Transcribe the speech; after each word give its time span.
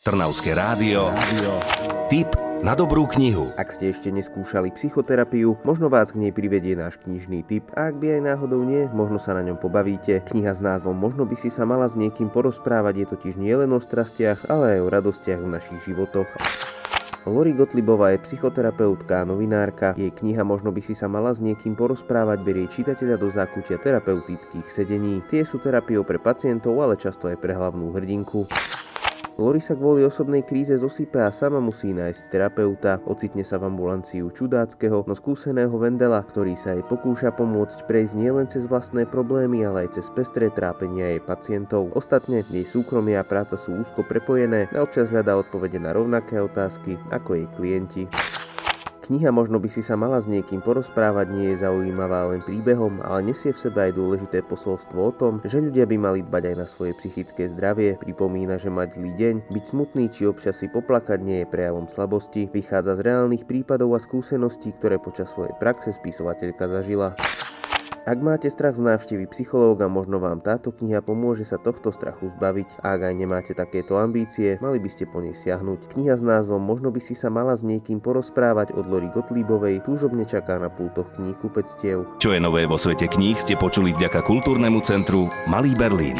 Trnavské 0.00 0.56
rádio. 0.56 1.12
Tip 2.08 2.32
na 2.64 2.72
dobrú 2.72 3.04
knihu. 3.04 3.52
Ak 3.60 3.68
ste 3.68 3.92
ešte 3.92 4.08
neskúšali 4.08 4.72
psychoterapiu, 4.72 5.60
možno 5.60 5.92
vás 5.92 6.16
k 6.16 6.24
nej 6.24 6.32
privedie 6.32 6.72
náš 6.72 6.96
knižný 7.04 7.44
tip 7.44 7.68
a 7.76 7.92
ak 7.92 8.00
by 8.00 8.16
aj 8.16 8.32
náhodou 8.32 8.64
nie, 8.64 8.88
možno 8.96 9.20
sa 9.20 9.36
na 9.36 9.44
ňom 9.44 9.60
pobavíte. 9.60 10.24
Kniha 10.24 10.56
s 10.56 10.64
názvom 10.64 10.96
Možno 10.96 11.28
by 11.28 11.36
si 11.36 11.52
sa 11.52 11.68
mala 11.68 11.84
s 11.84 12.00
niekým 12.00 12.32
porozprávať 12.32 12.94
je 12.96 13.06
totiž 13.12 13.34
nielen 13.36 13.76
o 13.76 13.80
strastiach, 13.84 14.48
ale 14.48 14.80
aj 14.80 14.80
o 14.80 14.88
radostiach 14.88 15.40
v 15.44 15.52
našich 15.52 15.80
životoch. 15.84 16.32
Lori 17.28 17.52
Gotlibová 17.52 18.16
je 18.16 18.24
psychoterapeutka 18.24 19.20
a 19.20 19.28
novinárka. 19.28 19.92
Jej 20.00 20.16
kniha 20.16 20.40
Možno 20.48 20.72
by 20.72 20.80
si 20.80 20.96
sa 20.96 21.12
mala 21.12 21.36
s 21.36 21.44
niekým 21.44 21.76
porozprávať 21.76 22.40
berie 22.40 22.64
čitateľa 22.72 23.20
do 23.20 23.28
zákutia 23.28 23.76
terapeutických 23.76 24.64
sedení. 24.64 25.20
Tie 25.28 25.44
sú 25.44 25.60
terapiou 25.60 26.08
pre 26.08 26.16
pacientov, 26.16 26.80
ale 26.80 26.96
často 26.96 27.28
aj 27.28 27.36
pre 27.36 27.52
hlavnú 27.52 27.92
hrdinku. 27.92 28.48
Lori 29.40 29.56
sa 29.56 29.72
kvôli 29.72 30.04
osobnej 30.04 30.44
kríze 30.44 30.76
zosype 30.76 31.16
a 31.16 31.32
sama 31.32 31.64
musí 31.64 31.96
nájsť 31.96 32.28
terapeuta. 32.28 33.00
Ocitne 33.08 33.40
sa 33.40 33.56
v 33.56 33.72
ambulanciu 33.72 34.28
čudáckého, 34.28 35.00
no 35.08 35.16
skúseného 35.16 35.72
Vendela, 35.80 36.20
ktorý 36.20 36.52
sa 36.60 36.76
jej 36.76 36.84
pokúša 36.84 37.32
pomôcť 37.32 37.88
prejsť 37.88 38.20
nielen 38.20 38.52
cez 38.52 38.68
vlastné 38.68 39.08
problémy, 39.08 39.64
ale 39.64 39.88
aj 39.88 39.96
cez 39.96 40.12
pestré 40.12 40.52
trápenia 40.52 41.16
jej 41.16 41.24
pacientov. 41.24 41.88
Ostatne, 41.96 42.44
jej 42.52 42.68
súkromie 42.68 43.16
a 43.16 43.24
práca 43.24 43.56
sú 43.56 43.80
úzko 43.80 44.04
prepojené 44.04 44.68
a 44.76 44.84
občas 44.84 45.08
hľadá 45.08 45.40
odpovede 45.40 45.80
na 45.80 45.96
rovnaké 45.96 46.36
otázky 46.36 47.00
ako 47.08 47.40
jej 47.40 47.48
klienti. 47.56 48.02
Kniha 49.00 49.32
Možno 49.32 49.56
by 49.56 49.72
si 49.72 49.80
sa 49.80 49.96
mala 49.96 50.20
s 50.20 50.28
niekým 50.28 50.60
porozprávať 50.60 51.32
nie 51.32 51.56
je 51.56 51.64
zaujímavá 51.64 52.28
len 52.28 52.44
príbehom, 52.44 53.00
ale 53.00 53.32
nesie 53.32 53.56
v 53.56 53.62
sebe 53.62 53.88
aj 53.88 53.96
dôležité 53.96 54.44
posolstvo 54.44 54.98
o 55.00 55.12
tom, 55.16 55.34
že 55.40 55.64
ľudia 55.64 55.88
by 55.88 55.96
mali 55.96 56.20
dbať 56.20 56.52
aj 56.52 56.56
na 56.60 56.66
svoje 56.68 56.92
psychické 57.00 57.48
zdravie. 57.48 57.96
Pripomína, 57.96 58.60
že 58.60 58.68
mať 58.68 59.00
zlý 59.00 59.12
deň, 59.16 59.34
byť 59.48 59.64
smutný 59.64 60.12
či 60.12 60.28
občas 60.28 60.60
si 60.60 60.68
poplakať 60.68 61.18
nie 61.24 61.42
je 61.42 61.50
prejavom 61.50 61.88
slabosti. 61.88 62.52
Vychádza 62.52 63.00
z 63.00 63.08
reálnych 63.08 63.48
prípadov 63.48 63.96
a 63.96 64.00
skúseností, 64.04 64.76
ktoré 64.76 65.00
počas 65.00 65.32
svojej 65.32 65.56
praxe 65.56 65.96
spisovateľka 65.96 66.68
zažila. 66.68 67.16
Ak 68.10 68.18
máte 68.18 68.50
strach 68.50 68.74
z 68.74 68.82
návštevy 68.82 69.30
psychológa, 69.30 69.86
možno 69.86 70.18
vám 70.18 70.42
táto 70.42 70.74
kniha 70.74 70.98
pomôže 70.98 71.46
sa 71.46 71.62
tohto 71.62 71.94
strachu 71.94 72.34
zbaviť. 72.34 72.82
A 72.82 72.98
ak 72.98 73.06
aj 73.06 73.14
nemáte 73.14 73.52
takéto 73.54 74.02
ambície, 74.02 74.58
mali 74.58 74.82
by 74.82 74.90
ste 74.90 75.06
po 75.06 75.22
nej 75.22 75.30
siahnuť. 75.30 75.94
Kniha 75.94 76.18
s 76.18 76.26
názvom 76.26 76.58
Možno 76.58 76.90
by 76.90 76.98
si 76.98 77.14
sa 77.14 77.30
mala 77.30 77.54
s 77.54 77.62
niekým 77.62 78.02
porozprávať 78.02 78.74
od 78.74 78.90
Lori 78.90 79.14
Gotlíbovej 79.14 79.86
túžobne 79.86 80.26
čaká 80.26 80.58
na 80.58 80.66
pultoch 80.66 81.06
kníh 81.14 81.38
kupectiev. 81.38 82.02
Čo 82.18 82.34
je 82.34 82.42
nové 82.42 82.66
vo 82.66 82.74
svete 82.74 83.06
kníh 83.06 83.38
ste 83.38 83.54
počuli 83.54 83.94
vďaka 83.94 84.26
kultúrnemu 84.26 84.82
centru 84.82 85.30
Malý 85.46 85.78
Berlín. 85.78 86.18